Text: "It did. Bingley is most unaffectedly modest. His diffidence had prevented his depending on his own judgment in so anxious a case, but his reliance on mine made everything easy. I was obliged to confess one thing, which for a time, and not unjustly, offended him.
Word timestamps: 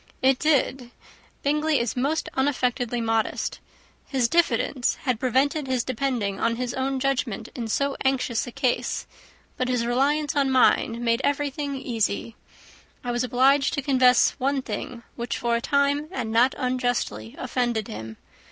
"It 0.23 0.39
did. 0.39 0.89
Bingley 1.43 1.79
is 1.79 1.95
most 1.95 2.27
unaffectedly 2.33 3.01
modest. 3.01 3.59
His 4.07 4.27
diffidence 4.27 4.95
had 5.03 5.19
prevented 5.19 5.67
his 5.67 5.83
depending 5.83 6.39
on 6.39 6.55
his 6.55 6.73
own 6.73 6.99
judgment 6.99 7.49
in 7.53 7.67
so 7.67 7.95
anxious 8.03 8.47
a 8.47 8.51
case, 8.51 9.05
but 9.57 9.67
his 9.67 9.85
reliance 9.85 10.35
on 10.35 10.49
mine 10.49 11.03
made 11.03 11.21
everything 11.23 11.75
easy. 11.75 12.35
I 13.03 13.11
was 13.11 13.23
obliged 13.23 13.75
to 13.75 13.83
confess 13.83 14.31
one 14.39 14.63
thing, 14.63 15.03
which 15.15 15.37
for 15.37 15.55
a 15.55 15.61
time, 15.61 16.07
and 16.11 16.31
not 16.31 16.55
unjustly, 16.57 17.35
offended 17.37 17.87
him. 17.87 18.17